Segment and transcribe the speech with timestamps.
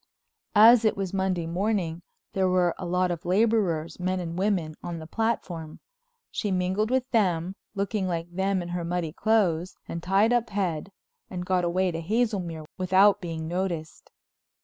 [0.55, 2.01] As it was Monday morning
[2.33, 5.79] there were a lot of laborers, men and women, on the platform.
[6.31, 10.91] She mingled with them, looking like them in her muddy clothes and tied up head,
[11.29, 14.09] and got away to Hazelmere without being noticed.